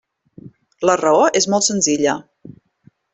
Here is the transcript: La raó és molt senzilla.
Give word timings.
La 0.89 0.95
raó 1.01 1.27
és 1.41 1.47
molt 1.55 1.67
senzilla. 1.69 2.17